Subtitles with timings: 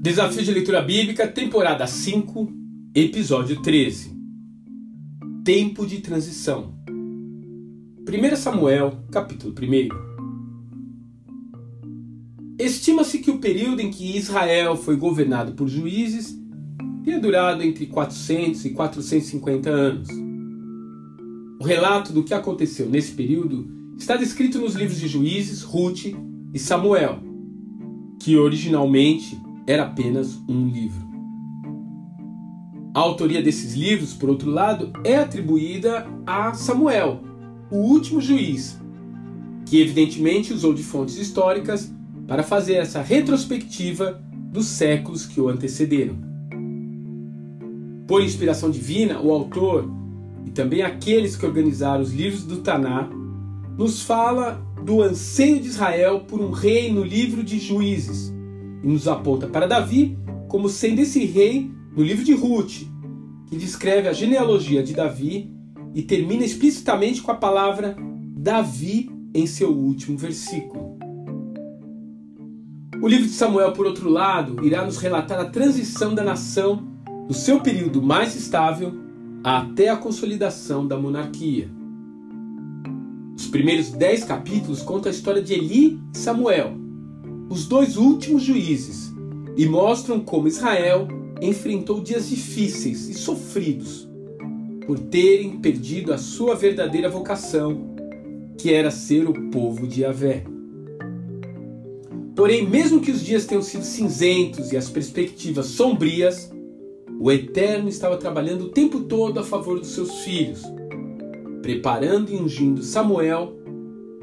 [0.00, 2.50] Desafio de Leitura Bíblica, temporada 5,
[2.94, 4.16] episódio 13.
[5.44, 6.74] Tempo de transição.
[6.88, 9.88] 1 Samuel, capítulo 1.
[12.58, 16.38] Estima-se que o período em que Israel foi governado por juízes
[17.04, 20.08] tenha durado entre 400 e 450 anos.
[21.60, 26.06] O relato do que aconteceu nesse período está descrito nos livros de Juízes, Ruth
[26.54, 27.18] e Samuel,
[28.20, 31.06] que originalmente era apenas um livro.
[32.94, 37.20] A autoria desses livros, por outro lado, é atribuída a Samuel,
[37.70, 38.80] o último juiz,
[39.66, 41.92] que evidentemente usou de fontes históricas
[42.26, 46.16] para fazer essa retrospectiva dos séculos que o antecederam.
[48.06, 49.90] Por inspiração divina, o autor
[50.46, 53.10] e também aqueles que organizaram os livros do Taná
[53.78, 58.34] nos fala do anseio de Israel por um rei no livro de Juízes
[58.82, 62.82] e nos aponta para Davi como sendo esse rei no livro de Ruth,
[63.46, 65.54] que descreve a genealogia de Davi
[65.94, 67.96] e termina explicitamente com a palavra
[68.36, 70.98] Davi em seu último versículo.
[73.00, 76.88] O livro de Samuel, por outro lado, irá nos relatar a transição da nação
[77.28, 78.92] do seu período mais estável
[79.44, 81.77] até a consolidação da monarquia.
[83.48, 86.74] Os primeiros dez capítulos contam a história de Eli e Samuel,
[87.48, 89.10] os dois últimos juízes
[89.56, 91.08] e mostram como Israel
[91.40, 94.06] enfrentou dias difíceis e sofridos
[94.86, 97.96] por terem perdido a sua verdadeira vocação,
[98.58, 100.44] que era ser o povo de Yahvé.
[102.36, 106.52] Porém, mesmo que os dias tenham sido cinzentos e as perspectivas sombrias,
[107.18, 110.62] o Eterno estava trabalhando o tempo todo a favor dos seus filhos,
[111.68, 113.52] preparando e ungindo Samuel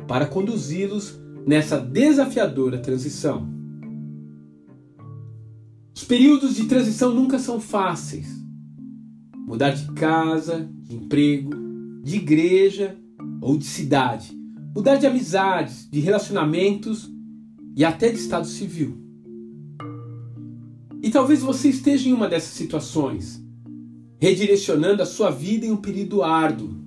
[0.07, 3.47] para conduzi-los nessa desafiadora transição.
[5.95, 8.27] Os períodos de transição nunca são fáceis.
[9.45, 11.51] Mudar de casa, de emprego,
[12.01, 12.97] de igreja
[13.39, 14.35] ou de cidade.
[14.75, 17.07] Mudar de amizades, de relacionamentos
[17.75, 18.97] e até de estado civil.
[20.99, 23.39] E talvez você esteja em uma dessas situações,
[24.19, 26.83] redirecionando a sua vida em um período árduo.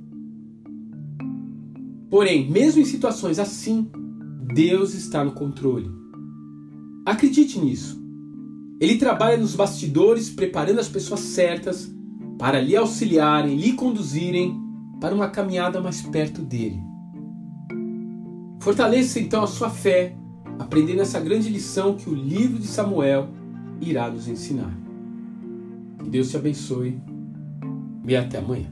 [2.11, 3.91] Porém, mesmo em situações assim,
[4.55, 5.91] Deus está no controle.
[7.05, 7.99] Acredite nisso.
[8.81, 11.93] Ele trabalha nos bastidores preparando as pessoas certas
[12.39, 14.59] para lhe auxiliarem, lhe conduzirem
[15.01, 16.81] para uma caminhada mais perto dele.
[18.61, 20.15] Fortaleça então a sua fé,
[20.59, 23.29] aprendendo essa grande lição que o livro de Samuel
[23.81, 24.73] irá nos ensinar.
[25.99, 26.99] Que Deus te abençoe
[28.07, 28.71] e até amanhã.